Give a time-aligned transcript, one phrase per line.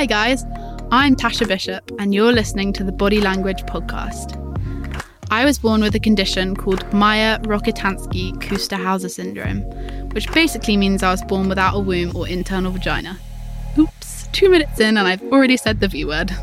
[0.00, 0.46] Hi, guys.
[0.90, 4.32] I'm Tasha Bishop, and you're listening to the Body Language Podcast.
[5.30, 9.60] I was born with a condition called Mayer Rokitansky Kuster syndrome,
[10.12, 13.18] which basically means I was born without a womb or internal vagina.
[13.76, 16.34] Oops, two minutes in, and I've already said the V word.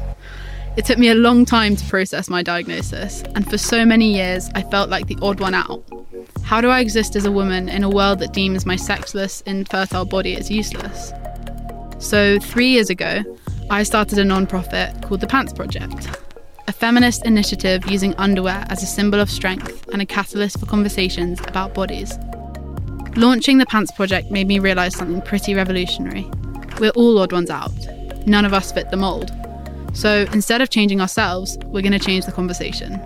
[0.75, 4.51] It took me a long time to process my diagnosis, and for so many years,
[4.53, 5.83] I felt like the odd one out.
[6.43, 10.05] How do I exist as a woman in a world that deems my sexless, infertile
[10.05, 11.11] body as useless?
[11.99, 13.23] So, three years ago,
[13.69, 16.07] I started a non-profit called the Pants Project,
[16.69, 21.41] a feminist initiative using underwear as a symbol of strength and a catalyst for conversations
[21.41, 22.17] about bodies.
[23.17, 26.25] Launching the Pants Project made me realise something pretty revolutionary.
[26.79, 27.73] We're all odd ones out.
[28.25, 29.33] None of us fit the mould.
[29.93, 33.01] So instead of changing ourselves, we're going to change the conversation.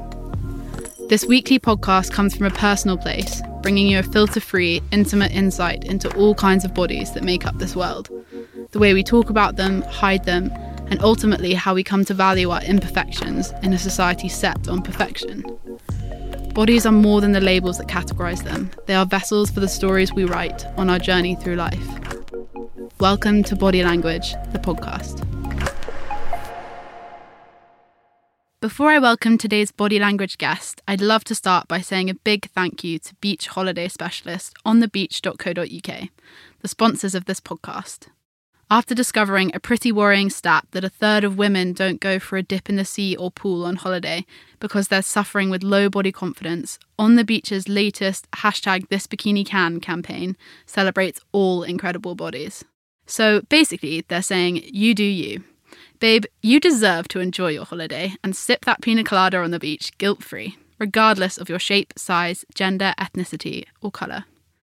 [1.09, 5.85] This weekly podcast comes from a personal place, bringing you a filter free, intimate insight
[5.85, 8.09] into all kinds of bodies that make up this world
[8.71, 10.51] the way we talk about them, hide them,
[10.87, 15.43] and ultimately how we come to value our imperfections in a society set on perfection.
[16.53, 20.13] Bodies are more than the labels that categorize them, they are vessels for the stories
[20.13, 21.87] we write on our journey through life.
[22.99, 25.27] Welcome to Body Language, the podcast.
[28.61, 32.49] Before I welcome today's body language guest, I'd love to start by saying a big
[32.51, 36.09] thank you to Beach Holiday Specialist on thebeach.co.uk,
[36.59, 38.07] the sponsors of this podcast.
[38.71, 42.41] After discovering a pretty worrying stat that a third of women don't go for a
[42.41, 44.25] dip in the sea or pool on holiday
[44.61, 49.81] because they're suffering with low body confidence, On the Beach's latest hashtag This Bikini Can
[49.81, 52.63] campaign celebrates all incredible bodies.
[53.05, 55.43] So basically, they're saying, you do you.
[55.99, 59.91] Babe, you deserve to enjoy your holiday and sip that pina colada on the beach
[59.97, 64.23] guilt free, regardless of your shape, size, gender, ethnicity, or colour.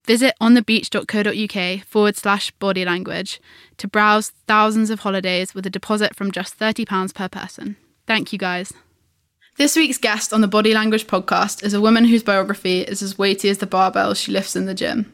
[0.06, 3.40] Visit onthebeach.co.uk forward slash body language
[3.78, 7.78] to browse thousands of holidays with a deposit from just £30 per person.
[8.06, 8.74] Thank you, guys.
[9.56, 13.20] This week's guest on the Body Language podcast is a woman whose biography is as
[13.20, 15.14] weighty as the barbells she lifts in the gym.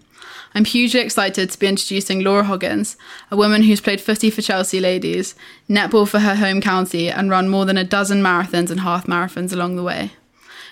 [0.56, 2.98] I'm hugely excited to be introducing Laura Hoggins,
[3.30, 5.36] a woman who's played footy for Chelsea ladies,
[5.70, 9.54] netball for her home county, and run more than a dozen marathons and half marathons
[9.54, 10.14] along the way.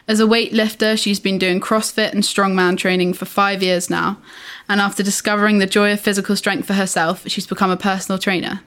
[0.07, 4.18] As a weightlifter, she's been doing CrossFit and strongman training for five years now.
[4.69, 8.62] And after discovering the joy of physical strength for herself, she's become a personal trainer.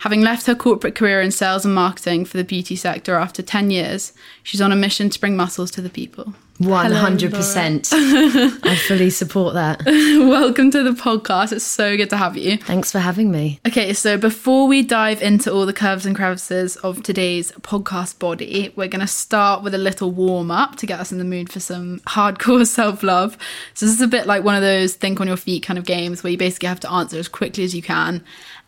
[0.00, 3.70] Having left her corporate career in sales and marketing for the beauty sector after 10
[3.70, 4.12] years,
[4.42, 6.34] she's on a mission to bring muscles to the people.
[6.60, 8.60] 100%.
[8.64, 9.82] I fully support that.
[9.86, 11.52] Welcome to the podcast.
[11.52, 12.58] It's so good to have you.
[12.58, 13.60] Thanks for having me.
[13.66, 18.74] Okay, so before we dive into all the curves and crevices of today's podcast body,
[18.76, 21.50] we're going to start with a little warm up to get us in the mood
[21.50, 23.38] for some hardcore self love.
[23.72, 25.86] So, this is a bit like one of those think on your feet kind of
[25.86, 28.22] games where you basically have to answer as quickly as you can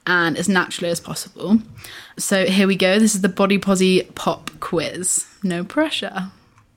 [0.06, 1.58] and as naturally as possible.
[2.18, 2.98] So, here we go.
[2.98, 5.26] This is the Body Posy Pop Quiz.
[5.42, 6.32] No pressure.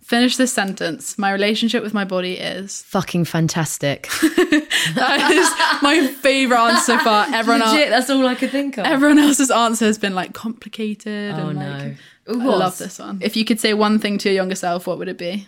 [0.06, 1.18] Finish this sentence.
[1.18, 4.04] My relationship with my body is fucking fantastic.
[4.22, 7.26] that is my favorite answer so far.
[7.34, 8.86] Everyone Legit, else, that's all I could think of.
[8.86, 11.34] Everyone else's answer has been like complicated.
[11.34, 11.96] Oh and, no,
[12.28, 13.18] like, I love this one.
[13.20, 15.48] If you could say one thing to your younger self, what would it be?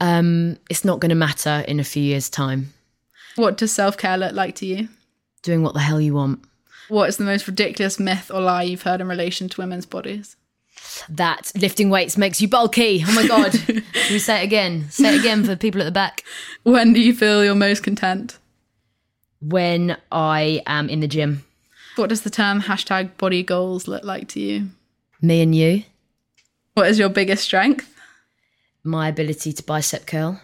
[0.00, 2.74] Um, it's not going to matter in a few years' time.
[3.36, 4.90] What does self care look like to you?
[5.40, 6.40] Doing what the hell you want.
[6.90, 10.36] What is the most ridiculous myth or lie you've heard in relation to women's bodies?
[11.08, 13.02] That lifting weights makes you bulky.
[13.06, 13.52] Oh my God.
[13.66, 14.88] Can we say it again?
[14.90, 16.22] Say it again for the people at the back.
[16.62, 18.38] When do you feel you're most content?
[19.40, 21.44] When I am in the gym.
[21.96, 24.68] What does the term hashtag body goals look like to you?
[25.22, 25.84] Me and you.
[26.74, 27.92] What is your biggest strength?
[28.84, 30.40] My ability to bicep curl.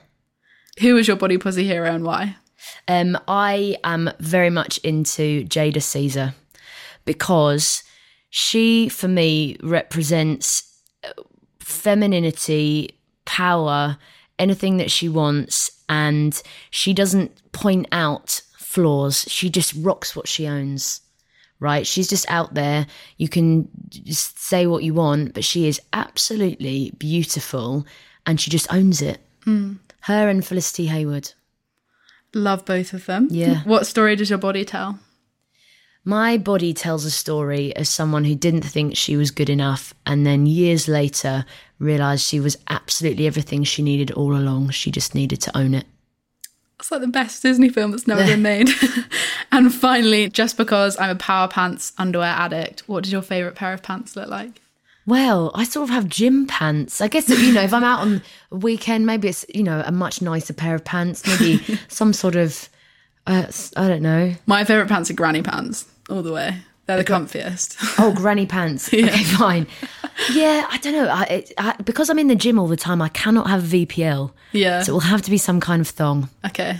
[0.80, 2.36] Who is your body posy hero and why?
[2.88, 6.34] Um, I am very much into Jada Sezer
[7.04, 7.82] because
[8.34, 11.10] she, for me, represents uh,
[11.60, 13.98] femininity, power,
[14.38, 15.70] anything that she wants.
[15.90, 21.02] And she doesn't point out flaws, she just rocks what she owns.
[21.60, 21.86] Right?
[21.86, 22.86] She's just out there.
[23.18, 27.86] You can just say what you want, but she is absolutely beautiful
[28.24, 29.20] and she just owns it.
[29.44, 29.78] Mm.
[30.00, 31.34] Her and Felicity Hayward.
[32.32, 33.28] Love both of them.
[33.30, 33.60] Yeah.
[33.64, 34.98] What story does your body tell?
[36.04, 40.26] My body tells a story of someone who didn't think she was good enough and
[40.26, 41.44] then years later
[41.78, 44.70] realised she was absolutely everything she needed all along.
[44.70, 45.86] She just needed to own it.
[46.80, 48.68] It's like the best Disney film that's never been made.
[49.52, 53.72] and finally, just because I'm a Power Pants underwear addict, what does your favourite pair
[53.72, 54.60] of pants look like?
[55.06, 57.00] Well, I sort of have gym pants.
[57.00, 59.92] I guess, you know, if I'm out on a weekend, maybe it's, you know, a
[59.92, 62.68] much nicer pair of pants, maybe some sort of,
[63.28, 63.46] uh,
[63.76, 64.34] I don't know.
[64.46, 66.58] My favourite pants are granny pants all the way.
[66.86, 67.76] They're the comfiest.
[67.98, 68.88] Oh, granny pants.
[68.92, 69.66] Okay, fine.
[70.32, 71.06] Yeah, I don't know.
[71.08, 74.32] I, it, I, because I'm in the gym all the time, I cannot have VPL.
[74.52, 74.82] Yeah.
[74.82, 76.28] So it will have to be some kind of thong.
[76.44, 76.78] Okay.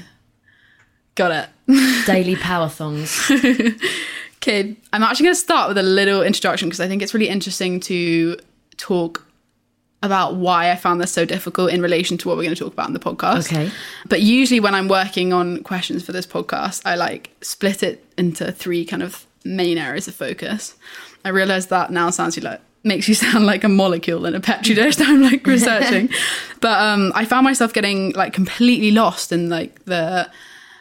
[1.15, 2.05] Got it.
[2.07, 3.31] Daily power thongs.
[4.43, 7.29] Okay, I'm actually going to start with a little introduction because I think it's really
[7.29, 8.37] interesting to
[8.77, 9.25] talk
[10.03, 12.73] about why I found this so difficult in relation to what we're going to talk
[12.73, 13.53] about in the podcast.
[13.53, 13.71] Okay.
[14.09, 18.51] But usually when I'm working on questions for this podcast, I like split it into
[18.51, 20.75] three kind of main areas of focus.
[21.25, 24.75] I realize that now sounds like makes you sound like a molecule in a petri
[24.75, 26.09] dish that I'm like researching.
[26.61, 30.29] but um I found myself getting like completely lost in like the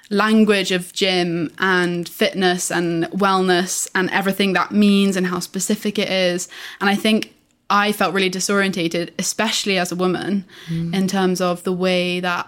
[0.09, 6.09] language of gym and fitness and wellness and everything that means and how specific it
[6.09, 6.49] is.
[6.81, 7.33] And I think
[7.71, 10.93] I felt really disorientated, especially as a woman, mm.
[10.93, 12.47] in terms of the way that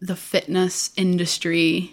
[0.00, 1.92] the fitness industry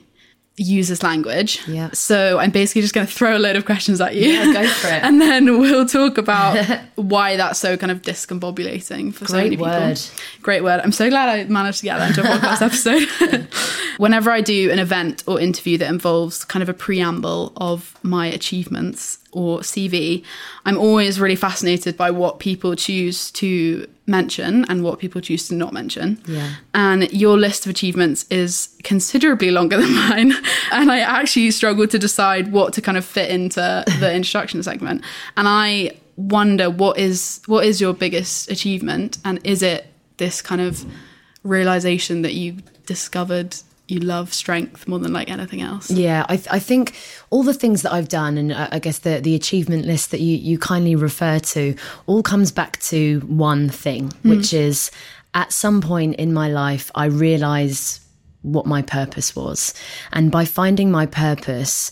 [0.57, 1.61] uses language.
[1.67, 1.89] Yeah.
[1.91, 4.29] So I'm basically just going to throw a load of questions at you.
[4.29, 5.03] Yeah, go for it.
[5.03, 6.65] and then we'll talk about
[6.95, 9.97] why that's so kind of discombobulating for Great so many word.
[9.97, 10.19] people.
[10.41, 10.81] Great word.
[10.81, 13.47] I'm so glad I managed to get that into a podcast episode.
[13.97, 18.27] Whenever I do an event or interview that involves kind of a preamble of my
[18.27, 20.23] achievements or CV,
[20.65, 25.55] I'm always really fascinated by what people choose to mention and what people choose to
[25.55, 26.21] not mention.
[26.27, 26.51] Yeah.
[26.73, 30.33] And your list of achievements is considerably longer than mine.
[30.71, 35.03] And I actually struggled to decide what to kind of fit into the introduction segment.
[35.37, 39.87] And I wonder what is what is your biggest achievement and is it
[40.17, 40.85] this kind of
[41.43, 43.55] realization that you discovered
[43.91, 45.91] you love strength more than like anything else.
[45.91, 46.95] Yeah, I, th- I think
[47.29, 50.37] all the things that I've done, and I guess the the achievement list that you
[50.37, 51.75] you kindly refer to,
[52.07, 54.29] all comes back to one thing, mm.
[54.29, 54.91] which is
[55.33, 58.01] at some point in my life, I realized
[58.43, 59.73] what my purpose was,
[60.13, 61.91] and by finding my purpose,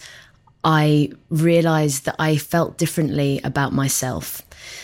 [0.63, 4.41] I realized that I felt differently about myself.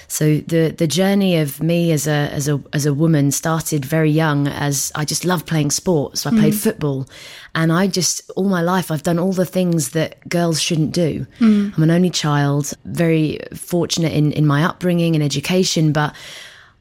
[0.07, 4.11] So the the journey of me as a as a as a woman started very
[4.11, 6.21] young as I just loved playing sports.
[6.21, 6.63] So I played mm.
[6.63, 7.07] football
[7.53, 11.25] and I just all my life I've done all the things that girls shouldn't do.
[11.39, 11.75] Mm.
[11.75, 16.15] I'm an only child, very fortunate in in my upbringing and education, but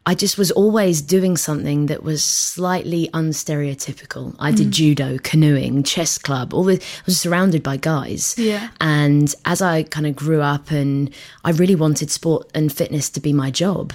[0.06, 4.36] I just was always doing something that was slightly unstereotypical.
[4.38, 4.72] I did mm.
[4.72, 8.34] judo, canoeing, chess club, all the, I was surrounded by guys.
[8.36, 8.68] Yeah.
[8.82, 11.10] And as I kind of grew up and
[11.42, 13.94] I really wanted sport and fitness to be my job,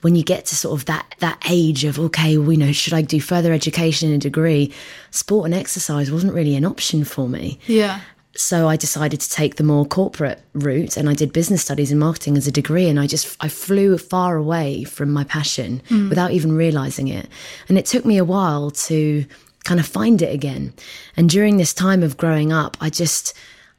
[0.00, 2.94] when you get to sort of that that age of okay, well, you know, should
[2.94, 4.72] I do further education and a degree?
[5.10, 7.58] Sport and exercise wasn't really an option for me.
[7.66, 8.00] Yeah
[8.36, 11.98] so I decided to take the more corporate route and I did business studies and
[11.98, 16.08] marketing as a degree and I just I flew far away from my passion mm.
[16.08, 17.28] without even realizing it
[17.68, 19.26] and it took me a while to
[19.64, 20.72] kind of find it again
[21.16, 23.34] and during this time of growing up I just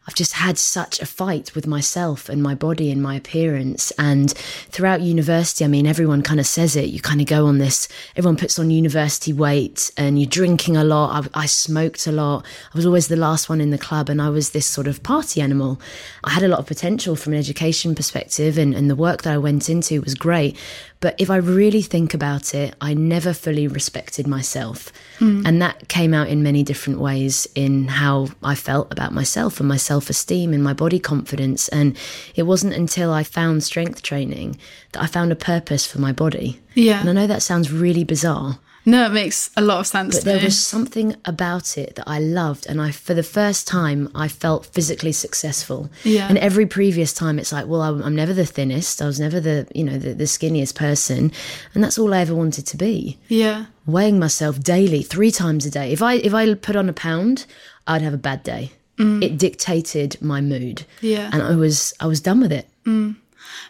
[0.08, 3.92] I've just had such a fight with myself and my body and my appearance.
[4.00, 6.90] And throughout university, I mean, everyone kind of says it.
[6.90, 10.84] You kind of go on this, everyone puts on university weight and you're drinking a
[10.84, 11.30] lot.
[11.36, 12.46] I, I, smoked a lot.
[12.74, 15.04] I was always the last one in the club and I was this sort of
[15.04, 15.80] party animal.
[16.24, 19.34] I had a lot of potential from an education perspective and, and the work that
[19.34, 20.58] I went into was great.
[21.02, 24.94] But if I really think about it, I never fully respected myself.
[25.20, 25.46] Mm.
[25.46, 29.68] And that came out in many different ways in how I felt about myself and
[29.68, 31.68] my self esteem and my body confidence.
[31.70, 31.98] And
[32.36, 34.60] it wasn't until I found strength training
[34.94, 36.62] that I found a purpose for my body.
[36.76, 37.02] Yeah.
[37.02, 38.60] And I know that sounds really bizarre.
[38.84, 40.16] No, it makes a lot of sense.
[40.16, 44.10] But there was something about it that I loved, and I, for the first time,
[44.16, 45.90] I felt physically successful.
[46.04, 46.28] Yeah.
[46.28, 49.02] And every previous time, it's like, well, I'm never the thinnest.
[49.02, 51.32] I was never the, you know, the, the skinniest person,
[51.74, 53.20] and that's all I ever wanted to be.
[53.28, 53.66] Yeah.
[53.86, 55.92] Weighing myself daily, three times a day.
[55.92, 57.46] If I if I put on a pound,
[57.86, 58.72] I'd have a bad day.
[58.98, 59.24] Mm.
[59.24, 60.86] It dictated my mood.
[61.02, 61.30] Yeah.
[61.32, 62.68] And I was I was done with it.
[62.86, 63.16] Mm.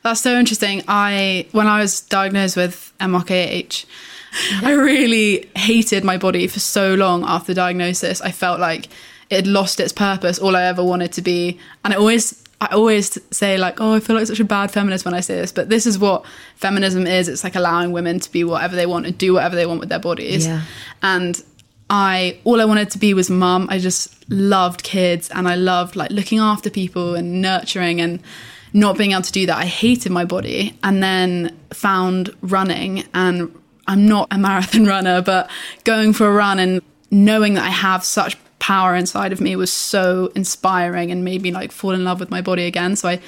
[0.03, 0.83] That's so interesting.
[0.87, 3.85] I when I was diagnosed with MRKH
[4.63, 8.21] I really hated my body for so long after the diagnosis.
[8.21, 8.87] I felt like
[9.29, 11.59] it had lost its purpose, all I ever wanted to be.
[11.83, 15.03] And I always I always say like, oh, I feel like such a bad feminist
[15.03, 17.27] when I say this, but this is what feminism is.
[17.27, 19.89] It's like allowing women to be whatever they want and do whatever they want with
[19.89, 20.45] their bodies.
[20.45, 20.61] Yeah.
[21.01, 21.43] And
[21.89, 23.67] I all I wanted to be was mum.
[23.69, 28.21] I just loved kids and I loved like looking after people and nurturing and
[28.73, 29.57] not being able to do that.
[29.57, 33.53] I hated my body and then found running and
[33.87, 35.49] I'm not a marathon runner, but
[35.83, 39.73] going for a run and knowing that I have such power inside of me was
[39.73, 42.95] so inspiring and made me like fall in love with my body again.
[42.95, 43.19] So I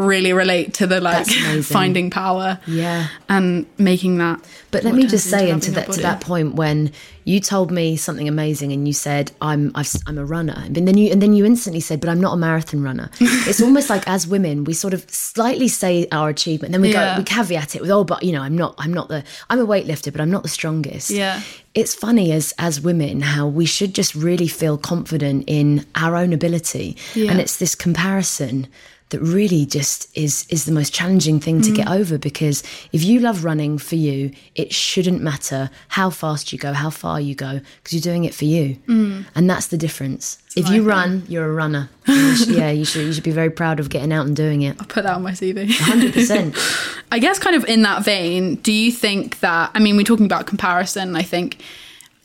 [0.00, 1.26] really relate to the like
[1.64, 3.08] finding power Yeah.
[3.28, 4.40] and making that.
[4.70, 6.92] But let me just say, into that to that point, when
[7.24, 10.96] you told me something amazing, and you said, "I'm I've, I'm a runner," and then
[10.96, 14.06] you and then you instantly said, "But I'm not a marathon runner." it's almost like
[14.06, 17.14] as women, we sort of slightly say our achievement, then we Yeah.
[17.16, 19.58] go we caveat it with, "Oh, but you know, I'm not I'm not the I'm
[19.60, 21.40] a weightlifter, but I'm not the strongest." Yeah.
[21.74, 26.32] It's funny as as women how we should just really feel confident in our own
[26.32, 27.30] ability, Yeah.
[27.32, 28.68] and it's this comparison
[29.10, 31.98] that really just is is the most challenging thing to get Mm.
[32.00, 32.62] over because
[32.92, 37.20] if you love running for you it shouldn't matter how fast you go how far
[37.20, 39.26] you go because you're doing it for you Mm.
[39.34, 43.04] and that's the difference if you run you're a runner You should- yeah you should
[43.06, 45.22] you should be very proud of getting out and doing it I'll Put that on
[45.22, 45.68] my CV.
[45.68, 46.56] 100%
[47.12, 49.72] I guess, kind of in that vein, do you think that?
[49.74, 51.16] I mean, we're talking about comparison.
[51.16, 51.60] I think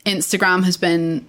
[0.04, 1.26] Instagram has been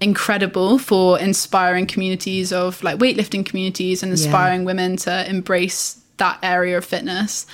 [0.00, 6.78] incredible for inspiring communities of like weightlifting communities and inspiring women to embrace that area
[6.78, 7.46] of fitness.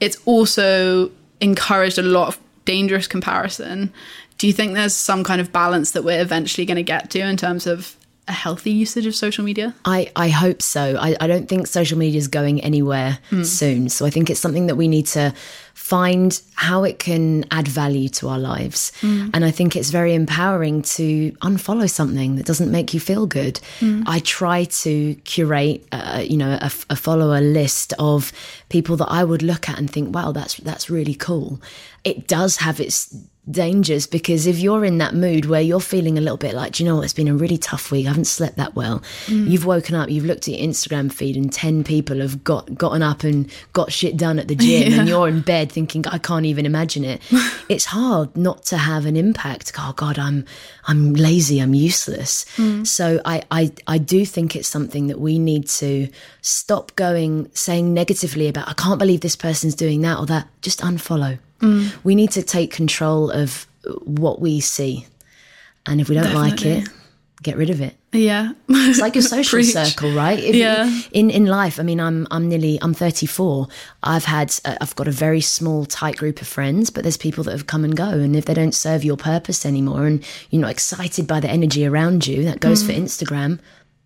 [0.00, 3.92] It's also encouraged a lot of dangerous comparison.
[4.38, 7.20] Do you think there's some kind of balance that we're eventually going to get to
[7.20, 7.96] in terms of
[8.28, 9.74] a healthy usage of social media?
[9.84, 10.96] I, I hope so.
[10.98, 13.42] I, I don't think social media is going anywhere hmm.
[13.42, 13.88] soon.
[13.88, 15.34] So I think it's something that we need to
[15.74, 18.92] find how it can add value to our lives.
[19.00, 19.30] Hmm.
[19.34, 23.58] And I think it's very empowering to unfollow something that doesn't make you feel good.
[23.80, 24.04] Hmm.
[24.06, 28.32] I try to curate, uh, you know, a, a follower list of
[28.68, 31.60] people that I would look at and think, wow, that's that's really cool.
[32.04, 33.14] It does have its
[33.50, 36.82] dangers because if you're in that mood where you're feeling a little bit like, "Do
[36.82, 39.00] you know what, it's been a really tough week, I haven't slept that well.
[39.26, 39.50] Mm.
[39.50, 43.02] You've woken up, you've looked at your Instagram feed and 10 people have got gotten
[43.02, 46.46] up and got shit done at the gym and you're in bed thinking, I can't
[46.46, 47.20] even imagine it.
[47.68, 49.72] it's hard not to have an impact.
[49.76, 50.44] Oh God, I'm
[50.86, 52.44] I'm lazy, I'm useless.
[52.56, 52.86] Mm.
[52.86, 56.08] So I, I I do think it's something that we need to
[56.42, 60.46] stop going saying negatively about I can't believe this person's doing that or that.
[60.60, 61.40] Just unfollow.
[62.04, 63.66] We need to take control of
[64.04, 65.06] what we see.
[65.86, 66.88] And if we don't like it,
[67.42, 67.96] get rid of it.
[68.12, 68.52] Yeah.
[68.68, 70.38] It's like your social circle, right?
[70.38, 70.88] If Yeah.
[71.12, 73.66] in in life, I mean, I'm I'm nearly I'm 34.
[74.02, 77.42] I've had uh, I've got a very small, tight group of friends, but there's people
[77.44, 80.60] that have come and go, and if they don't serve your purpose anymore, and you're
[80.62, 82.86] not excited by the energy around you, that goes Mm.
[82.86, 83.58] for Instagram.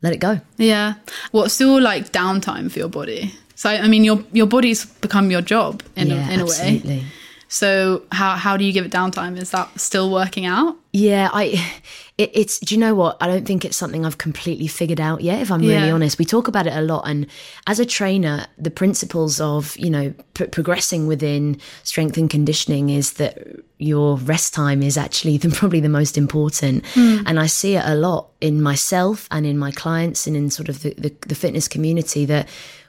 [0.02, 0.40] Let it go.
[0.56, 0.94] Yeah.
[1.32, 3.32] What's your like downtime for your body?
[3.54, 7.04] So I mean, your your body's become your job in yeah, a, in a way.
[7.48, 9.38] So how how do you give it downtime?
[9.38, 10.76] Is that still working out?
[10.92, 11.64] Yeah, I.
[12.18, 12.58] It, it's.
[12.60, 13.18] Do you know what?
[13.20, 15.42] I don't think it's something I've completely figured out yet.
[15.42, 15.92] If I'm really Yeah.
[15.92, 17.26] honest, we talk about it a lot, and
[17.66, 23.12] as a trainer, the principles of you know p- progressing within strength and conditioning is
[23.20, 23.36] that
[23.76, 26.86] your rest time is actually the, probably the most important.
[26.94, 27.18] Hmm.
[27.26, 30.70] And I see it a lot in myself and in my clients and in sort
[30.70, 32.48] of the, the, the fitness community that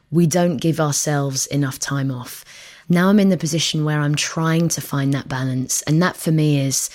[0.10, 2.46] we don't give ourselves enough time off.
[2.90, 5.82] Now I'm in the position where I'm trying to find that balance.
[5.84, 6.90] And that for me is,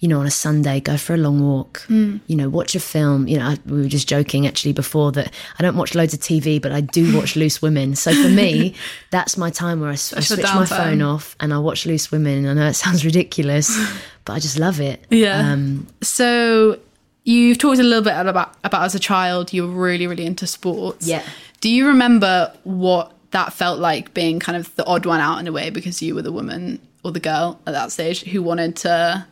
[0.00, 2.18] you know, on a Sunday, go for a long walk, Hmm.
[2.26, 3.26] you know, watch a film.
[3.28, 6.20] You know, I, we were just joking actually before that I don't watch loads of
[6.20, 7.94] TV, but I do watch Loose Women.
[7.96, 8.74] So for me,
[9.10, 12.44] that's my time where I, your switch my phone off and I watch Loose Women.
[12.44, 13.70] And I know it sounds ridiculous,
[14.24, 15.04] but I just love it.
[15.10, 15.38] Yeah.
[15.52, 16.78] Um, So
[17.24, 20.46] you've talked a little bit about about as a child you were really really into
[20.46, 21.08] sports.
[21.08, 21.22] Yeah.
[21.60, 25.46] Do you remember what that felt like being kind of the odd one out in
[25.46, 28.76] a way because you were the woman or the girl at that stage who wanted
[28.76, 29.26] to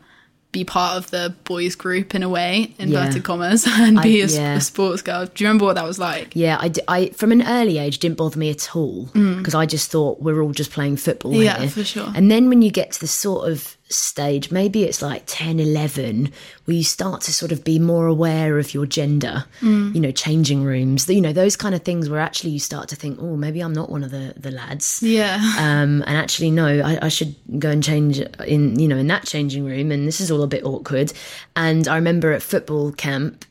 [0.52, 3.20] be part of the boys group in a way inverted Yeah.
[3.22, 4.54] commas and be a I- yeah.
[4.54, 5.26] a sports girl.
[5.26, 6.30] Do you remember what that was like?
[6.36, 9.90] Yeah, I, I from an early age didn't bother me at all because I just
[9.90, 11.44] thought we're all just playing football Mm.
[11.44, 11.70] Yeah, here.
[11.70, 12.12] for sure.
[12.14, 16.32] And then when you get to the sort of stage, maybe it's like 10, 11,
[16.64, 19.94] where you start to sort of be more aware of your gender, Mm.
[19.94, 22.96] you know, changing rooms, you know, those kind of things where actually you start to
[22.96, 25.00] think, oh, maybe I'm not one of the, the lads.
[25.02, 25.36] Yeah.
[25.58, 29.26] Um, and actually, no, I, I should go and change in, you know, in that
[29.26, 29.92] changing room.
[29.92, 31.12] And this is all a bit awkward.
[31.54, 33.44] And I remember at football camp,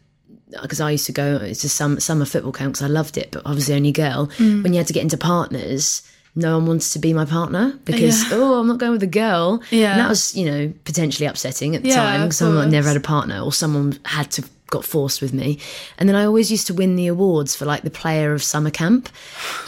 [0.62, 3.42] because I used to go to some summer football camp because I loved it, but
[3.46, 4.28] I was the only girl.
[4.38, 4.62] Mm.
[4.64, 6.04] When you had to get into partners,
[6.36, 8.38] no one wanted to be my partner because Yeah.
[8.38, 9.62] oh, I'm not going with a girl.
[9.70, 9.92] Yeah.
[9.92, 12.22] and that was you know potentially upsetting at the Yeah, time.
[12.22, 15.60] because Someone never had a partner, or someone had to got forced with me.
[16.00, 18.72] And then I always used to win the awards for like the player of summer
[18.72, 19.08] camp.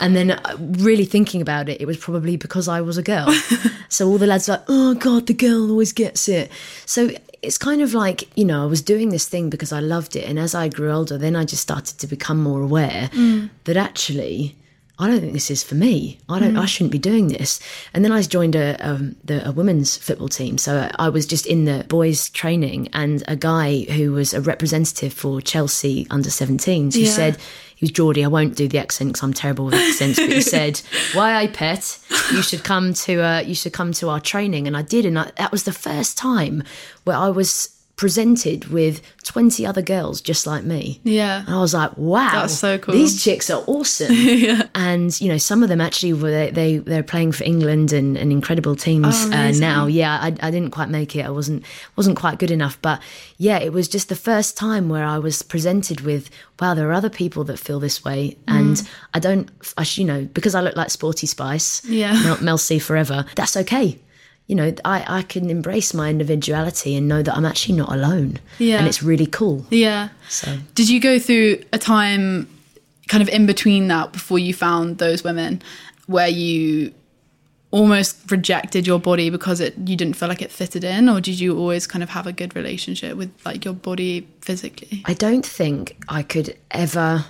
[0.00, 3.30] And then uh, really thinking about it, it was probably because I was a girl.
[3.88, 6.50] so all the lads were like, oh God, the girl always gets it.
[6.86, 10.16] So it's kind of like, you know, I was doing this thing because I loved
[10.16, 10.28] it.
[10.28, 13.08] And as I grew older, then I just started to become more aware
[13.62, 14.56] that actually
[14.98, 16.18] I don't think this is for me.
[16.26, 16.56] I don't.
[16.56, 17.60] I shouldn't be doing this.
[17.92, 20.56] And then I joined a um, the, a women's football team.
[20.56, 25.12] So I was just in the boys' training, and a guy who was a representative
[25.12, 27.10] for Chelsea under 17s who Yeah.
[27.10, 27.36] said
[27.76, 28.24] he was Geordie.
[28.24, 30.18] I won't do the accent because I'm terrible with accents.
[30.18, 30.80] But he said,
[31.12, 31.98] "Why, I pet,
[32.32, 35.18] you should come to uh, you should come to our training." And I did, and
[35.18, 36.62] I, that was the first time
[37.04, 41.00] where I was presented with 20 other girls just like me.
[41.02, 41.40] Yeah.
[41.46, 42.92] And I was like, wow, That's so cool.
[42.94, 44.08] These chicks are awesome.
[44.12, 44.68] yeah.
[44.74, 48.16] And, you know, some of them actually were, they, they, they're playing for England and,
[48.18, 49.86] and incredible teams Oh, uh, now.
[49.86, 51.24] Yeah, I, I didn't quite make it.
[51.24, 51.64] I wasn't,
[51.96, 52.78] wasn't quite good enough.
[52.82, 53.00] But
[53.38, 56.28] yeah, it was just the first time where I was presented with,
[56.60, 58.36] wow, there are other people that feel this way.
[58.46, 58.54] Mm.
[58.56, 62.12] And I don't, I, you know, because I look like Sporty Spice, Yeah.
[62.22, 63.98] Mel, Mel C forever, that's okay.
[64.46, 68.38] You know, I, I can embrace my individuality and know that I'm actually not alone.
[68.58, 68.78] Yeah.
[68.78, 69.66] And it's really cool.
[69.70, 70.10] Yeah.
[70.28, 70.56] So.
[70.74, 72.48] Did you go through a time
[73.08, 75.62] kind of in between that before you found those women
[76.06, 76.92] where you
[77.70, 81.38] almost rejected your body because it you didn't feel like it fitted in or did
[81.38, 85.02] you always kind of have a good relationship with like your body physically?
[85.04, 87.24] I don't think I could ever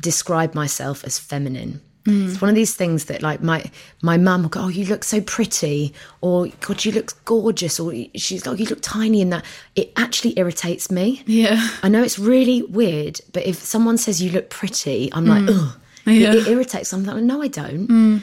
[0.00, 1.80] describe myself as feminine.
[2.04, 3.70] It's one of these things that, like, my
[4.02, 7.92] my mum will go, "Oh, you look so pretty," or "God, you look gorgeous," or
[8.16, 9.44] she's like, oh, "You look tiny," in that
[9.76, 11.22] it actually irritates me.
[11.26, 11.68] Yeah.
[11.82, 15.56] I know it's really weird, but if someone says you look pretty, I'm like, mm.
[15.56, 15.78] ugh.
[16.04, 16.32] Yeah.
[16.32, 16.92] It, it irritates.
[16.92, 17.86] I'm like, no, I don't.
[17.86, 18.20] Mm.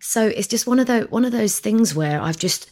[0.00, 2.68] So it's just one of those one of those things where I've just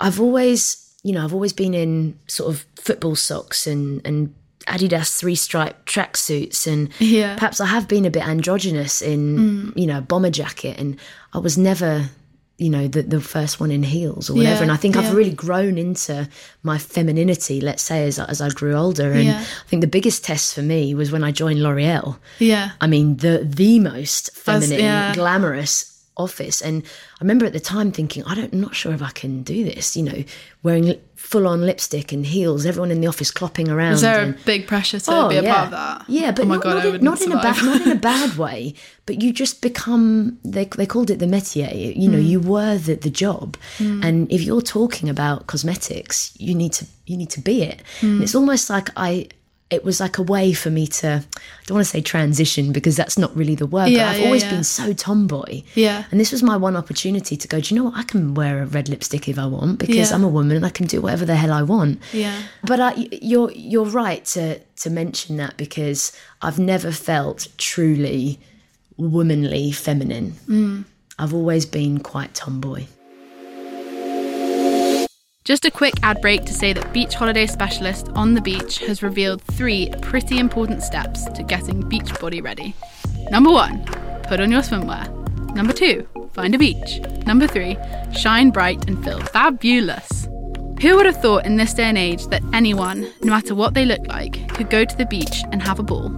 [0.00, 4.32] I've always you know I've always been in sort of football socks and and
[4.66, 7.34] Adidas three stripe tracksuits and Yeah.
[7.36, 9.76] perhaps I have been a bit androgynous in mm.
[9.76, 10.98] you know a bomber jacket and
[11.32, 12.10] I was never
[12.58, 15.02] you know the the first one in heels or whatever Yeah, and I think yeah.
[15.02, 16.28] I've really grown into
[16.62, 19.40] my femininity let's say as as I grew older and Yeah.
[19.40, 22.70] I think the biggest test for me was when I joined L'Oreal Yeah.
[22.80, 26.60] I mean, the the most feminine, glamorous office.
[26.60, 29.42] And I remember at the time thinking, I don't, I'm not sure if I can
[29.42, 29.96] do this.
[29.96, 30.24] You know,
[30.62, 33.94] wearing full on lipstick and heels, everyone in the office clopping around.
[33.94, 36.04] Is there a big pressure to oh, be a part of that?
[36.08, 38.74] Yeah, but oh my not, god, not, in, a bad, not in a bad way.
[39.06, 40.38] But you just become.
[40.44, 41.96] They they called it the métier.
[41.96, 42.26] You know, hmm.
[42.26, 44.02] you were the, the job, hmm.
[44.02, 47.82] and if you're talking about cosmetics, you need to you need to be it.
[48.00, 48.06] Hmm.
[48.06, 49.28] And it's almost like I.
[49.72, 51.08] It was like a way for me to.
[51.08, 53.88] I don't want to say transition because that's not really the word.
[53.88, 54.50] Yeah, but I've yeah, always yeah.
[54.50, 55.62] been so tomboy.
[55.74, 56.04] Yeah.
[56.10, 57.60] And this was my one opportunity to go.
[57.60, 57.98] Do you know what?
[57.98, 60.12] I can wear a red lipstick if I want because.
[60.12, 62.02] I'm a woman and I can do whatever the hell I want.
[62.12, 62.42] Yeah.
[62.64, 68.38] But I, you're you're right to to mention that because I've never felt truly
[68.96, 70.32] womanly feminine.
[70.46, 70.84] Mm.
[71.18, 72.86] I've always been quite tomboy.
[75.44, 79.02] Just a quick ad break to say that beach holiday specialist on the beach has
[79.02, 82.76] revealed three pretty important steps to getting beach body ready.
[83.28, 83.84] Number one,
[84.28, 85.10] put on your swimwear.
[85.52, 87.00] Number two, find a beach.
[87.26, 87.76] Number three,
[88.16, 90.28] shine bright and feel fabulous.
[90.80, 93.84] Who would have thought in this day and age that anyone, no matter what they
[93.84, 96.16] look like, could go to the beach and have a ball?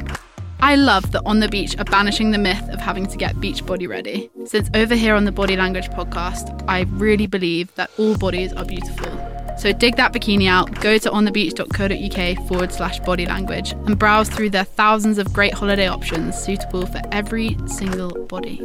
[0.65, 3.67] I love that On the Beach are banishing the myth of having to get beach
[3.67, 4.31] body ready.
[4.47, 8.65] Since over here on the Body Language podcast, I really believe that all bodies are
[8.65, 9.11] beautiful.
[9.59, 14.49] So dig that bikini out, go to onthebeach.co.uk forward slash body language and browse through
[14.51, 18.57] their thousands of great holiday options suitable for every single body.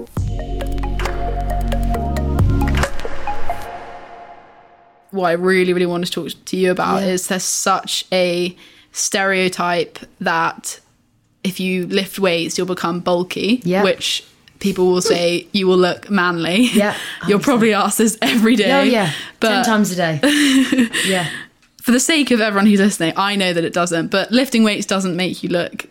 [5.12, 7.10] What I really, really want to talk to you about Yeah.
[7.10, 8.56] is there's such a
[8.94, 10.80] stereotype that
[11.50, 13.84] if you lift weights, you'll become bulky, Yeah.
[13.84, 14.24] which
[14.60, 16.68] people will say you will look manly.
[16.74, 16.96] Yeah,
[17.28, 18.72] You're probably asked this every day.
[18.72, 20.20] Oh yeah, ten But times a day.
[21.06, 21.28] yeah,
[21.82, 24.86] for the sake of everyone who's listening, I know that it doesn't, but lifting weights
[24.86, 25.86] doesn't make you look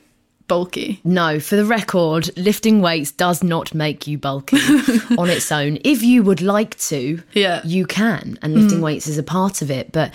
[0.49, 1.01] bulky.
[1.05, 1.39] no.
[1.41, 4.57] For the record, lifting weights does not make you bulky
[5.19, 5.79] on its own.
[5.85, 7.61] If you would like to, Yeah.
[7.65, 8.83] you can, and lifting mm.
[8.89, 9.93] weights is a part of it.
[9.93, 10.13] But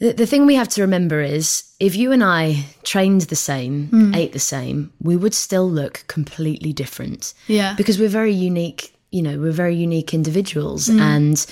[0.00, 3.88] the, the thing we have to remember is if you and I trained the same,
[3.88, 4.14] hmm.
[4.14, 7.34] ate the same, we would still look completely different.
[7.46, 7.74] Yeah.
[7.74, 10.98] Because we're very unique, you know, we're very unique individuals hmm.
[10.98, 11.46] and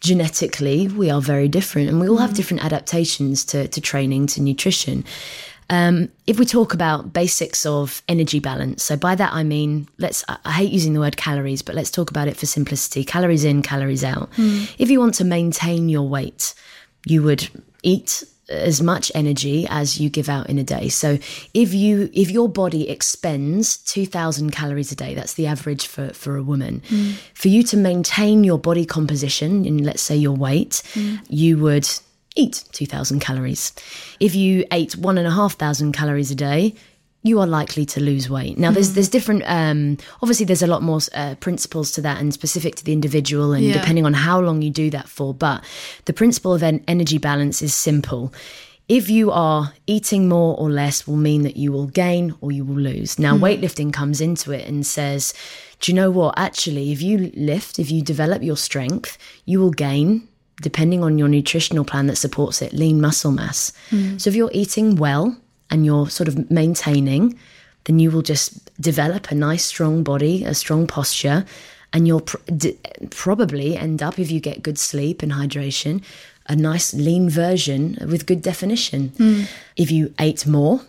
[0.00, 2.36] genetically we are very different and we all have hmm.
[2.36, 5.04] different adaptations to, to training, to nutrition.
[5.70, 10.24] Um, if we talk about basics of energy balance, so by that I mean, let's,
[10.28, 13.44] I I hate using the word calories, but let's talk about it for simplicity calories
[13.44, 14.28] in, calories out.
[14.36, 16.52] If you want to maintain your weight,
[17.06, 17.48] you would
[17.82, 20.88] eat as much energy as you give out in a day.
[20.88, 21.18] So
[21.54, 26.36] if you if your body expends 2000 calories a day, that's the average for for
[26.36, 26.82] a woman.
[26.88, 27.14] Mm.
[27.34, 31.20] For you to maintain your body composition in let's say your weight, mm.
[31.28, 31.88] you would
[32.34, 33.72] eat 2000 calories.
[34.18, 36.74] If you ate one and a half thousand calories a day,
[37.24, 38.58] you are likely to lose weight.
[38.58, 39.42] Now, there's there's different.
[39.46, 43.52] Um, obviously, there's a lot more uh, principles to that, and specific to the individual,
[43.52, 43.74] and Yeah.
[43.74, 45.32] depending on how long you do that for.
[45.32, 45.62] But
[46.06, 48.32] the principle of en- energy balance is simple.
[48.88, 52.64] If you are eating more or less, will mean that you will gain or you
[52.64, 53.18] will lose.
[53.18, 55.32] Now, weightlifting comes into it and says,
[55.80, 56.34] "Do you know what?
[56.36, 60.26] Actually, if you lift, if you develop your strength, you will gain."
[60.60, 63.72] Depending on your nutritional plan that supports it, lean muscle mass.
[64.18, 65.36] So, if you're eating well,
[65.72, 67.36] and you're sort of maintaining,
[67.84, 71.44] then you will just develop a nice, strong body, a strong posture,
[71.92, 72.78] and you'll pr- d-
[73.10, 76.00] probably end up, if you get good sleep and hydration,
[76.48, 79.08] a nice lean version with good definition.
[79.16, 79.42] Hmm.
[79.76, 80.80] If you ate more,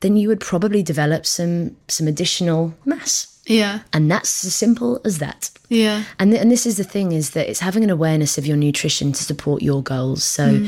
[0.00, 3.80] then you would probably develop some some additional mass, Yeah.
[3.92, 5.50] and that's as simple as that.
[5.68, 6.04] Yeah.
[6.18, 8.56] And th- and this is the thing is that it's having an awareness of your
[8.56, 10.22] nutrition to support your goals.
[10.24, 10.66] So hmm.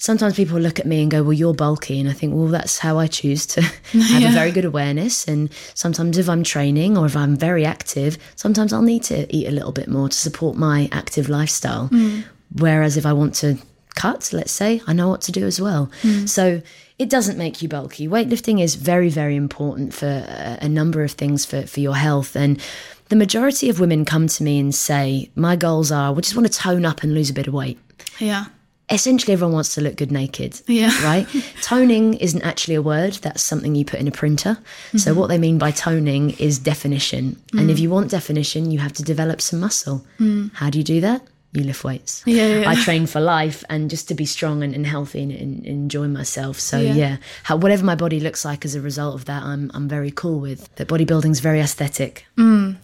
[0.00, 2.78] Sometimes people look at me and go, "Well, you're bulky," and I think, "Well, that's
[2.78, 7.06] how I choose to have a very good awareness." And sometimes if I'm training or
[7.06, 10.56] if I'm very active, sometimes I'll need to eat a little bit more to support
[10.56, 11.88] my active lifestyle.
[11.90, 12.24] Mm.
[12.58, 13.58] Whereas if I want to
[13.94, 15.90] cut, let's say, I know what to do as well.
[16.02, 16.28] Mm.
[16.28, 16.62] So
[16.98, 18.08] it doesn't make you bulky.
[18.08, 22.36] Weightlifting is very, very important for a, a number of things for, for your health.
[22.36, 22.60] And
[23.08, 26.50] the majority of women come to me and say, My goals are, we just want
[26.50, 27.78] to tone up and lose a bit of weight.
[28.18, 28.46] Yeah.
[28.90, 30.60] Essentially, everyone wants to look good naked.
[30.66, 30.90] Yeah.
[31.04, 31.26] Right?
[31.62, 34.58] toning isn't actually a word, that's something you put in a printer.
[34.96, 35.20] So, mm-hmm.
[35.20, 37.40] what they mean by toning is definition.
[37.52, 37.80] And if mm.
[37.80, 40.04] you want definition, you have to develop some muscle.
[40.18, 40.50] Mm.
[40.54, 41.22] How do you do that?
[41.52, 42.22] You lift weights.
[42.26, 42.70] Yeah, yeah.
[42.70, 46.06] I train for life and just to be strong and, and healthy and, and enjoy
[46.06, 46.60] myself.
[46.60, 46.94] So Yeah.
[46.94, 50.12] yeah, how, whatever my body looks like as a result of that, I'm I'm very
[50.12, 50.72] cool with.
[50.76, 52.24] That bodybuilding's very aesthetic.
[52.36, 52.76] Mm.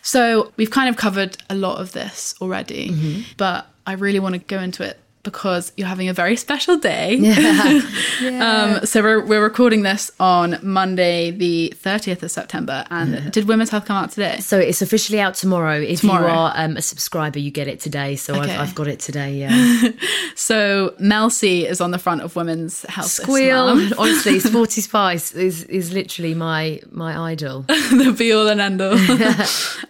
[0.00, 3.20] So we've kind of covered a lot of this already, Mm-hmm.
[3.36, 7.18] but I really want to go into it because you're having a very special day.
[8.24, 12.84] Um, so we're, we're recording this on Monday, the 30th of September.
[12.90, 14.38] And did Women's Health come out today?
[14.40, 15.80] So it's officially out tomorrow.
[15.80, 16.26] If Tomorrow.
[16.26, 18.16] you are um, a subscriber, you get it today.
[18.16, 18.52] So Okay.
[18.54, 19.34] I've, I've got it today.
[19.34, 19.90] Yeah.
[20.36, 23.06] So Mel C is on the front of Women's Health.
[23.08, 23.68] Squeal.
[23.98, 27.62] Honestly, Sporty Spice is is literally my my idol.
[27.62, 28.96] the be all and end all.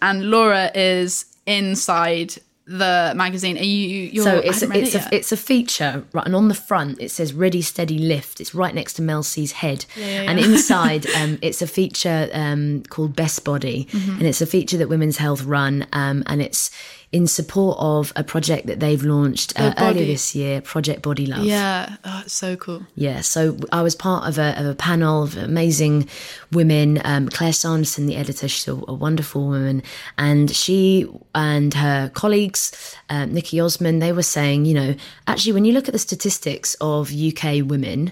[0.02, 2.34] and Laura is inside
[2.66, 3.58] the magazine.
[3.58, 4.08] Are you?
[4.12, 6.24] You're, So it's haven't it's it a it's a feature, right?
[6.26, 9.52] And on the front it says "Ready, Steady, Lift." It's right next to Mel C's
[9.52, 10.46] head, yeah, and yeah.
[10.52, 14.12] inside um, it's a feature um, called Best Body, Mm-hmm.
[14.18, 16.70] and it's a feature that Women's Health run, um, and it's
[17.14, 21.44] in support of a project that they've launched uh, earlier this year, Project Body Love.
[21.44, 22.84] yeah, oh, it's so cool.
[22.96, 26.08] Yeah, so I was part of a, of a panel of amazing
[26.50, 27.00] women.
[27.04, 29.84] Um, Claire Sanderson, the editor, she's a, a wonderful woman,
[30.18, 34.96] and she and her colleagues, um, Nikki Osman, they were saying, you know,
[35.28, 38.10] actually, when you look at the statistics of UK women,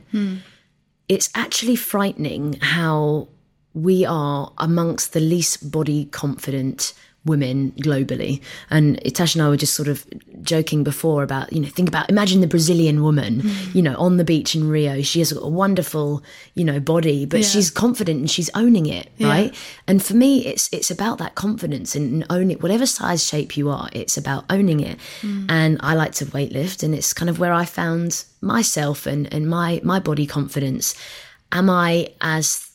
[1.08, 3.26] it's actually frightening how
[3.74, 6.92] we are amongst the least body confident
[7.24, 8.40] women globally.
[8.70, 10.04] And Tash and I were just sort of
[10.42, 13.76] joking before about, you know, think about imagine the Brazilian woman, hmm.
[13.76, 15.02] you know, on the beach in Rio.
[15.02, 16.22] She has got a wonderful,
[16.54, 17.46] you know, body, but Yeah.
[17.46, 19.54] she's confident and she's owning it, right?
[19.86, 22.62] And for me, it's it's about that confidence and, and own it.
[22.62, 24.98] Whatever size shape you are, it's about owning it.
[25.20, 25.46] Hmm.
[25.48, 29.46] And I like to weightlift, and it's kind of where I found myself and and
[29.48, 30.94] my my body confidence.
[31.52, 32.71] Am I as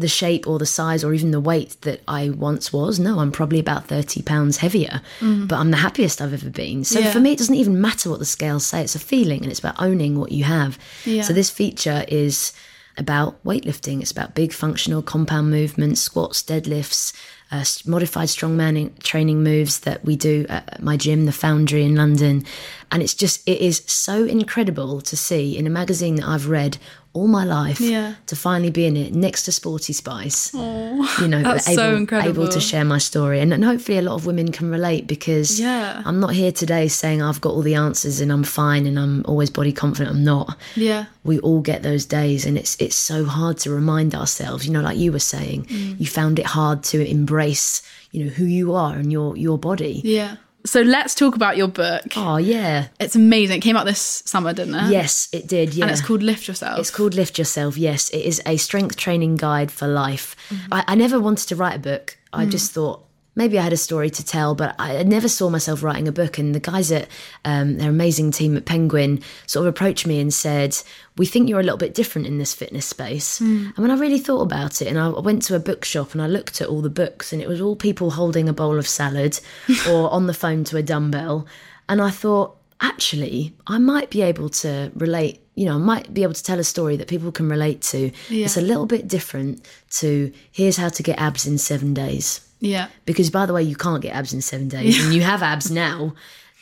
[0.00, 2.98] the shape or the size or even the weight that I once was.
[2.98, 6.84] No, I'm probably about 30 pounds heavier, but I'm the happiest I've ever been.
[6.84, 7.12] So Yeah.
[7.12, 8.82] for me, it doesn't even matter what the scales say.
[8.82, 10.78] It's a feeling and it's about owning what you have.
[11.04, 11.22] Yeah.
[11.22, 12.52] So this feature is
[12.96, 14.00] about weightlifting.
[14.02, 17.12] It's about big functional compound movements, squats, deadlifts,
[17.52, 22.44] uh, modified strongman training moves that we do at my gym, the Foundry in London.
[22.92, 26.76] And it's just, it is so incredible to see in a magazine that I've read
[27.12, 28.14] all my life Yeah.
[28.26, 30.54] to finally be in it next to Sporty Spice.
[30.54, 32.42] you know, That's able, so incredible.
[32.44, 33.40] able to share my story.
[33.40, 36.02] And, and hopefully a lot of women can relate because Yeah.
[36.04, 39.24] I'm not here today saying I've got all the answers and I'm fine and I'm
[39.26, 40.14] always body confident.
[40.16, 41.06] I'm not Yeah.
[41.24, 44.80] we all get those days and it's it's so hard to remind ourselves you know
[44.80, 45.98] like you were saying Mm.
[46.00, 50.00] you found it hard to embrace you know who you are and your your body
[50.04, 50.36] Yeah.
[50.64, 52.02] So let's talk about your book.
[52.16, 53.58] oh yeah It's amazing.
[53.58, 54.90] It came out this summer, didn't it?
[54.90, 56.78] yes it did yeah And it's called Lift Yourself.
[56.78, 57.76] It's called Lift Yourself.
[57.78, 60.36] Yes, it is a strength training guide for life.
[60.50, 60.74] Mm-hmm.
[60.74, 62.16] I, I never wanted to write a book.
[62.32, 62.50] I Mm.
[62.50, 63.04] just thought
[63.40, 66.36] maybe I had a story to tell, but I, never saw myself writing a book.
[66.36, 67.08] And the guys at
[67.46, 70.76] um, their amazing team at Penguin sort of approached me and said,
[71.16, 73.74] "We think you're a little bit different in this fitness space." Mm.
[73.74, 76.26] And when I really thought about it, and I went to a bookshop and I
[76.26, 79.40] looked at all the books, and it was all people holding a bowl of salad
[79.88, 81.46] or on the phone to a dumbbell,
[81.88, 86.22] and I thought actually, I might be able to relate, you know, I might be
[86.22, 88.10] able to tell a story that people can relate to.
[88.28, 88.44] Yeah.
[88.44, 89.66] It's a little bit different
[90.00, 92.40] to here's how to get abs in seven days.
[92.60, 92.88] Yeah.
[93.06, 95.70] Because by the way, you can't get abs in seven days, and you have abs
[95.70, 96.14] now.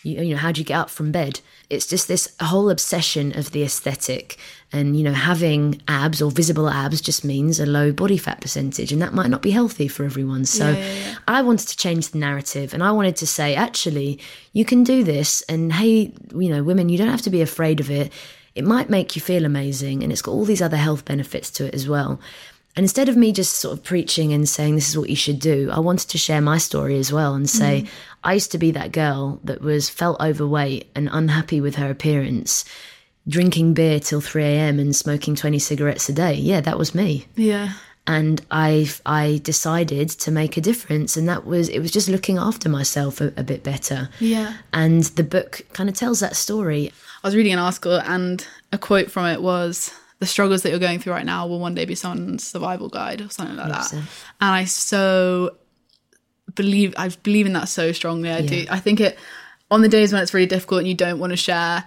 [0.05, 1.41] You, you know, how do you get up from bed?
[1.71, 4.39] It's just this whole obsession of the aesthetic,
[4.73, 8.93] and you know, having abs or visible abs just means a low body fat percentage,
[8.93, 10.45] and that might not be healthy for everyone.
[10.45, 11.15] So, Yeah, yeah, yeah.
[11.27, 14.21] I wanted to change the narrative, and I wanted to say, actually,
[14.53, 17.81] you can do this, and hey, you know, women, you don't have to be afraid
[17.81, 18.13] of it.
[18.55, 21.67] It might make you feel amazing, and it's got all these other health benefits to
[21.67, 22.21] it as well.
[22.79, 25.41] And instead of me just sort of preaching and saying this is what you should
[25.41, 27.89] do, I wanted to share my story as well and say mm.
[28.23, 32.65] I used to be that girl that was felt overweight and unhappy with her appearance,
[33.27, 34.79] drinking beer till 3 a.m.
[34.79, 36.35] and smoking 20 cigarettes a day.
[36.35, 37.27] Yeah, that was me.
[37.35, 37.73] Yeah.
[38.07, 42.39] And I I decided to make a difference and that was it was just looking
[42.39, 44.09] after myself a, a bit better.
[44.21, 44.55] Yeah.
[44.73, 46.93] And the book kind of tells that story.
[47.25, 50.79] I was reading an article and a quote from it was the struggles that you're
[50.79, 53.83] going through right now will one day be someone's survival guide or something like that.
[53.83, 53.95] 100%.
[53.95, 54.05] And
[54.41, 55.55] I so
[56.55, 58.31] believe I believe in that so strongly.
[58.31, 58.67] I do.
[58.71, 59.19] I think it
[59.71, 61.85] on the days when it's really difficult and you don't want to share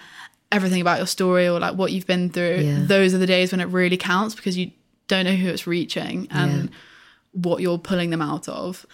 [0.52, 2.80] everything about your story or like what you've been through, Yeah.
[2.84, 4.72] those are the days when it really counts because you
[5.08, 6.70] don't know who it's reaching and
[7.32, 8.86] what you're pulling them out of.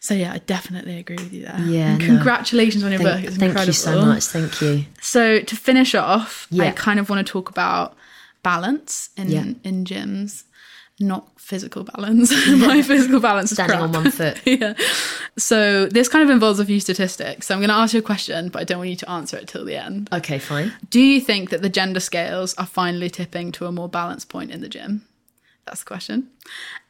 [0.00, 1.58] So yeah, I definitely agree with you there.
[1.60, 2.04] Yeah, no.
[2.04, 3.28] congratulations on your Thank, book.
[3.28, 3.66] It's thank incredible.
[3.68, 4.24] you so much.
[4.24, 4.84] Thank you.
[5.00, 7.96] So to finish off, I kind of want to talk about
[8.42, 9.44] balance in Yeah.
[9.64, 10.44] in gyms,
[11.00, 12.30] not physical balance.
[12.48, 13.88] My physical balance is Standing crap.
[13.88, 14.40] on one foot.
[14.46, 14.74] yeah.
[15.36, 17.46] So this kind of involves a few statistics.
[17.46, 19.36] So I'm going to ask you a question, but I don't want you to answer
[19.36, 20.08] it till the end.
[20.12, 20.72] Okay, fine.
[20.90, 24.50] Do you think that the gender scales are finally tipping to a more balanced point
[24.50, 25.04] in the gym?
[25.66, 26.28] That's the question.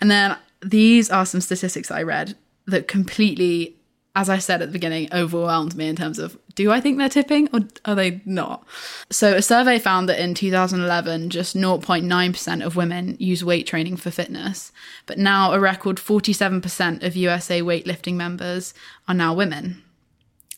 [0.01, 2.37] And then these are some statistics I read
[2.67, 3.77] that completely,
[4.15, 7.09] as I said at the beginning, overwhelmed me in terms of do I think they're
[7.09, 8.67] tipping or are they not?
[9.11, 14.11] So a survey found that in 2011, just 0.9% of women use weight training for
[14.11, 14.71] fitness,
[15.07, 18.75] but now a record 47% of USA weightlifting members
[19.09, 19.83] are now women.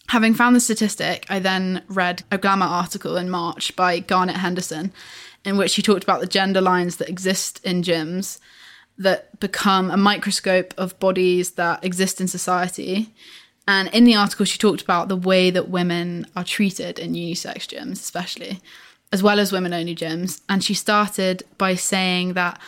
[0.09, 4.93] Having found the statistic, I then read a Glamour article in March by Garnet Henderson,
[5.45, 8.39] in which she talked about the gender lines that exist in gyms
[8.99, 13.15] that become a microscope of bodies that exist in society.
[13.67, 17.67] And in the article, she talked about the way that women are treated in unisex
[17.67, 18.61] gyms, especially,
[19.13, 20.43] as well as women only gyms.
[20.49, 22.61] And she started by saying that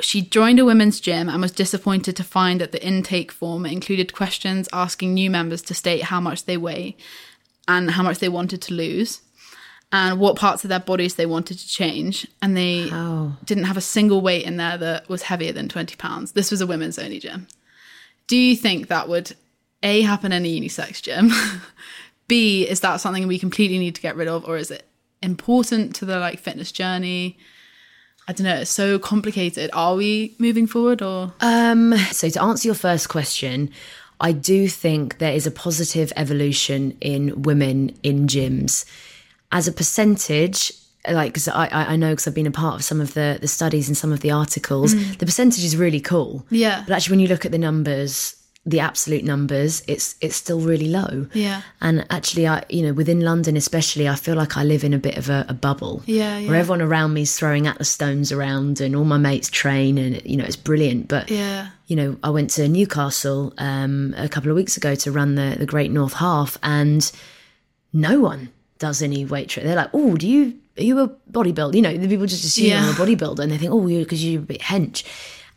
[0.00, 4.12] she joined a women's gym and was disappointed to find that the intake form included
[4.14, 6.96] questions asking new members to state how much they weigh
[7.68, 9.20] and how much they wanted to lose
[9.92, 12.26] and what parts of their bodies they wanted to change.
[12.40, 12.90] And they
[13.44, 16.32] didn't have a single weight in there that was heavier than 20 pounds.
[16.32, 17.46] This was a women's only gym.
[18.26, 19.36] Do you think that would
[19.82, 21.30] A, happen in a unisex gym?
[22.28, 24.44] B, is that something we completely need to get rid of?
[24.46, 24.86] Or is it
[25.22, 27.38] important to the like fitness journey?
[28.28, 28.60] I don't know.
[28.60, 29.70] It's so complicated.
[29.72, 31.32] Are we moving forward or?
[31.40, 33.70] Um, so to answer your first question,
[34.20, 38.84] I do think there is a positive evolution in women in gyms.
[39.50, 40.72] As a percentage,
[41.10, 43.48] like cause I I know because I've been a part of some of the, the
[43.48, 46.46] studies and some of the articles, the percentage is really cool.
[46.50, 46.84] Yeah.
[46.86, 50.88] But actually, when you look at the numbers, the absolute numbers, it's it's still really
[50.88, 51.26] low.
[51.34, 51.62] Yeah.
[51.80, 54.98] And actually, I you know within London especially, I feel like I live in a
[54.98, 56.02] bit of a, a bubble.
[56.06, 56.48] Yeah, yeah.
[56.48, 60.22] Where everyone around me is throwing atlas stones around, and all my mates train, and
[60.24, 61.08] you know it's brilliant.
[61.08, 61.70] But Yeah.
[61.88, 65.56] you know, I went to Newcastle um, a couple of weeks ago to run the
[65.58, 67.10] the Great North Half, and
[67.92, 69.68] no one does any weight training.
[69.68, 72.66] They're like, "Oh, do you are you a bodybuilder?" You know, the people just assume
[72.68, 72.84] Yeah.
[72.84, 75.02] I'm a bodybuilder, and they think, "Oh, you because you're a bit hench."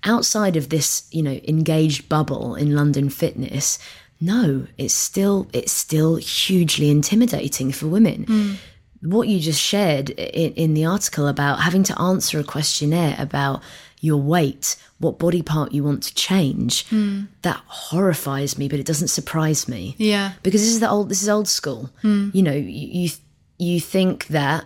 [0.06, 3.80] Outside of this, you know, engaged bubble in London fitness,
[4.22, 8.54] no, it's still it's still hugely intimidating for women hmm.
[9.02, 13.62] what you just shared in, in the article about having to answer a questionnaire about
[14.02, 17.24] your weight, what body part you want to change, hmm.
[17.42, 20.34] that horrifies me, but it doesn't surprise me Yeah.
[20.44, 21.90] because this is the old this is old school.
[22.02, 22.30] Hmm.
[22.34, 23.10] You know, you, you
[23.58, 24.66] you think that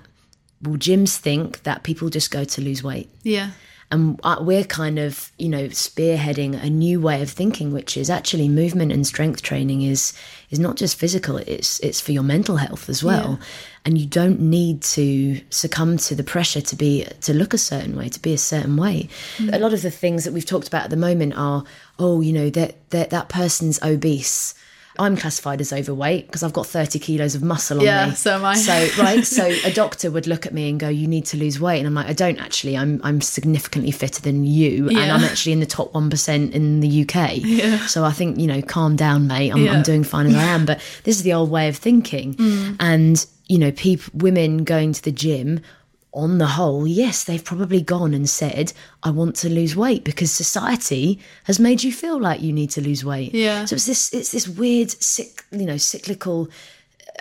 [0.61, 3.51] well, gyms think that people just go to lose weight Yeah.
[3.91, 8.09] And uh, we're kind of you know spearheading a new way of thinking which is
[8.09, 10.13] actually movement and strength training is
[10.51, 13.39] is not just physical it's it's for your mental health as well.
[13.85, 17.95] And you don't need to succumb to the pressure to be to look a certain
[17.95, 19.09] way to be a certain way.
[19.51, 21.63] A lot of the things that we've talked about at the moment are
[21.97, 24.53] oh you know that that that person's obese
[24.99, 28.15] I'm classified as overweight because I've got 30 kilos of muscle on Yeah, me.
[28.15, 28.55] so am I.
[28.55, 31.59] So right, so a doctor would look at me and go, "You need to lose
[31.59, 32.77] weight," and I'm like, "I don't actually.
[32.77, 36.81] I'm I'm significantly fitter than you, and I'm actually in the top one percent in
[36.81, 37.37] the UK.
[37.37, 37.85] Yeah.
[37.87, 39.51] So I think you know, calm down, mate.
[39.51, 39.71] I'm, Yeah.
[39.73, 40.65] I'm doing fine as I am.
[40.65, 42.75] But this is the old way of thinking, Mm.
[42.79, 45.61] and you know, people, women going to the gym
[46.11, 50.31] on the whole, yes, they've probably gone and said, I want to lose weight because
[50.31, 53.33] society has made you feel like you need to lose weight.
[53.33, 53.65] Yeah.
[53.65, 56.49] So it's this it's this weird sick, you know, cyclical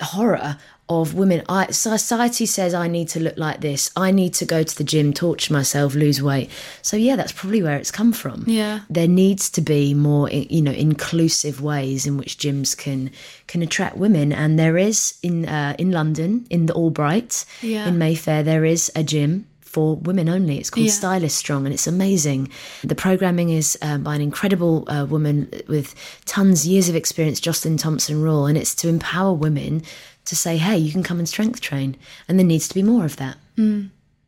[0.01, 0.57] horror
[0.89, 1.43] of women.
[1.49, 3.91] I, society says I need to look like this.
[3.97, 6.51] I need to go to the gym, torture myself, lose weight.
[6.83, 8.45] So yeah, that's probably where it's come from.
[8.47, 8.81] Yeah.
[8.89, 13.11] There needs to be more, you know, inclusive ways in which gyms can
[13.47, 17.89] can attract women, and there is in uh, in London in the AllBright Yeah.
[17.89, 19.47] in Mayfair there is a gym.
[19.61, 20.93] For women only, it's called Yeah.
[20.93, 22.49] Stylist Strong, and it's amazing.
[22.83, 27.77] The programming is um, by an incredible uh, woman with tons years of experience, Joslyn
[27.77, 29.83] Thompson Rule, and it's to empower women
[30.29, 31.97] to say, "Hey, you can come and strength train,"
[32.29, 33.37] and there needs to be more of that.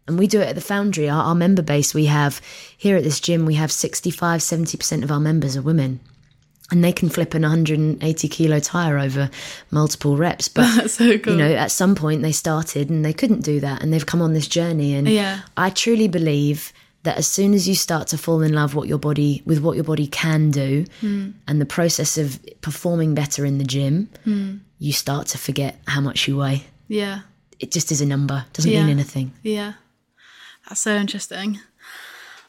[0.08, 1.08] And we do it at the Foundry.
[1.08, 2.40] Our, our member base, we have
[2.76, 6.00] here at this gym, we have 65, 70% of our members are women.
[6.72, 9.30] And they can flip an 180 kilo tire over
[9.70, 10.48] multiple reps.
[10.48, 11.32] But, so cool.
[11.34, 13.82] you know, at some point they started and they couldn't do that.
[13.82, 14.94] And they've come on this journey.
[14.94, 15.40] And Yeah.
[15.56, 16.72] I truly believe
[17.04, 19.74] that as soon as you start to fall in love what your body with what
[19.76, 21.30] your body can do Hmm.
[21.46, 24.08] and the process of performing better in the gym,
[24.80, 26.64] you start to forget how much you weigh.
[26.88, 27.20] yeah.
[27.60, 28.80] It just is a number, doesn't Yeah.
[28.80, 29.32] mean anything.
[29.42, 29.74] Yeah.
[30.66, 31.60] That's so interesting.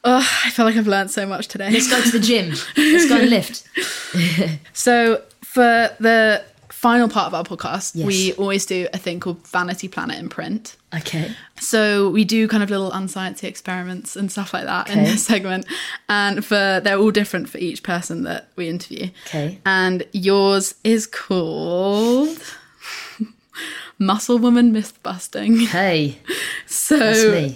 [0.06, 1.70] Oh, I feel like I've learned so much today.
[1.70, 2.54] Let's go to the gym.
[2.78, 3.68] Let's go and lift.
[4.74, 6.44] So, for the
[6.82, 8.08] final part of our podcast, Yes.
[8.08, 10.76] we always do a thing called Vanity Planet in print.
[10.96, 11.32] Okay.
[11.60, 15.66] So we do kind of little unsciencey experiments and stuff like that in this segment,
[16.10, 19.10] and for they're all different for each person that we interview.
[19.28, 19.60] Okay.
[19.66, 22.40] And yours is called
[24.00, 25.60] Muscle Woman Myth Busting.
[25.60, 26.18] Hey,
[26.66, 27.50] So.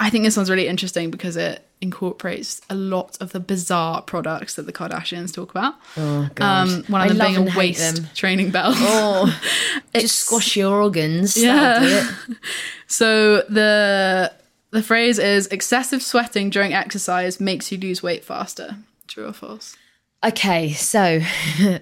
[0.00, 4.54] I think this one's really interesting because it incorporates a lot of the bizarre products
[4.56, 5.74] that the Kardashians talk about.
[5.96, 6.68] Oh god.
[6.68, 8.74] Um, one of I them being a waist training belt.
[8.78, 9.26] Oh,
[9.94, 11.36] It's- just squash your organs.
[11.36, 11.78] Yeah.
[11.80, 12.36] Do it.
[12.88, 14.32] So the
[14.70, 18.76] the phrase is excessive sweating during exercise makes you lose weight faster.
[19.06, 19.76] True or false?
[20.24, 21.20] Okay, so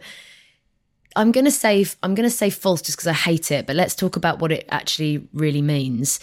[1.17, 4.17] I'm gonna say I'm gonna say false just because I hate it, but let's talk
[4.17, 6.19] about what it actually really means.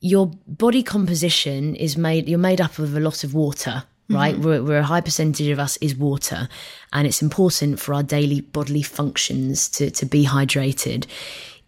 [0.00, 2.28] Your body composition is made.
[2.28, 4.14] You're made up of a lot of water, mm-hmm.
[4.14, 4.38] right?
[4.38, 6.48] We're, we're a high percentage of us is water,
[6.92, 11.06] and it's important for our daily bodily functions to to be hydrated.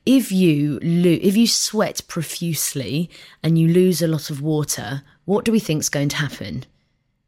[0.04, 3.10] If you lo- if you sweat profusely
[3.42, 6.64] and you lose a lot of water, what do we think's going to happen?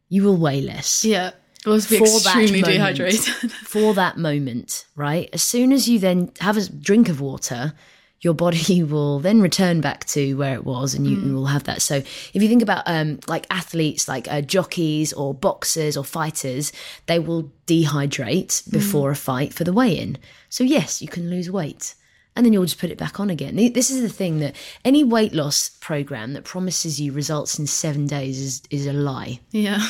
[0.09, 1.33] You will weigh less Yeah.
[1.65, 3.53] It was be for extremely moment, dehydrated.
[3.53, 5.31] for that moment, right?
[5.33, 7.73] As soon as you then have a drink of water,
[8.21, 11.65] your body will then return back to where it was, and you, you will have
[11.65, 11.83] that.
[11.83, 16.73] So, if you think about um, like athletes, like uh, jockeys or boxers or fighters,
[17.07, 20.19] they will dehydrate before a fight for the weigh-in.
[20.49, 21.95] So, yes, you can lose weight.
[22.37, 23.55] And then you'll just put it back on again.
[23.55, 28.07] This is the thing that any weight loss program that promises you results in seven
[28.07, 29.87] days is, is a lie yeah.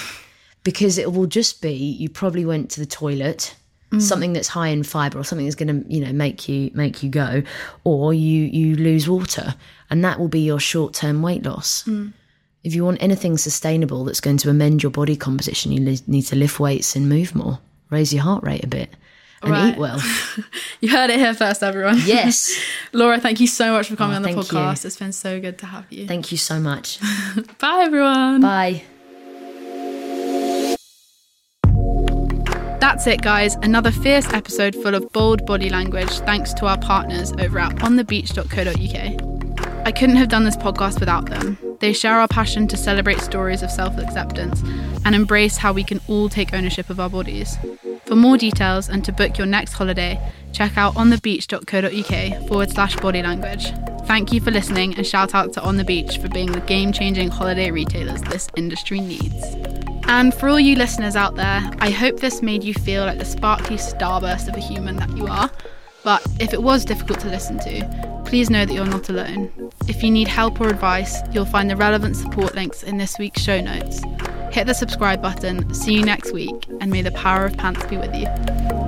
[0.63, 3.55] because it will just be you probably went to the toilet
[3.91, 4.01] Mm.
[4.01, 7.03] something that's high in fiber or something that's going to you know make you make
[7.03, 7.43] you go
[7.85, 9.55] or you you lose water
[9.91, 12.13] and that will be your short-term weight loss mm.
[12.65, 16.23] if you want anything sustainable that's going to amend your body composition you li- need
[16.23, 17.59] to lift weights and move more
[17.91, 18.89] raise your heart rate a bit
[19.43, 19.75] and Right.
[19.75, 20.01] eat well
[20.81, 22.01] You heard it here first, everyone.
[22.05, 22.59] yes
[22.93, 24.59] Laura, thank you so much for coming Oh, on the thank you.
[24.59, 24.85] podcast.
[24.87, 26.07] It's been so good to have you.
[26.09, 26.99] thank you so much
[27.61, 28.41] Bye, everyone.
[28.41, 28.83] bye
[32.85, 33.55] That's it, guys.
[33.63, 39.87] Another fierce episode full of bold body language thanks to our partners over at onthebeach.co.uk.
[39.87, 41.57] I couldn't have done this podcast without them.
[41.81, 44.63] They share our passion to celebrate stories of self acceptance
[45.07, 47.57] and embrace how we can all take ownership of our bodies.
[48.05, 50.21] For more details and to book your next holiday,
[50.53, 53.73] check out onthebeach.co.uk forward slash body language.
[54.05, 56.93] Thank you for listening and shout out to On the Beach for being the game
[56.93, 59.57] changing holiday retailers this industry needs.
[60.07, 63.25] And for all you listeners out there, I hope this made you feel like the
[63.25, 65.51] sparkly starburst of a human that you are.
[66.03, 69.51] But if it was difficult to listen to, please know that you're not alone.
[69.89, 73.41] If you need help or advice, you'll find the relevant support links in this week's
[73.41, 74.03] show notes.
[74.53, 77.97] Hit the subscribe button, see you next week, and may the power of pants be
[77.97, 78.84] with you.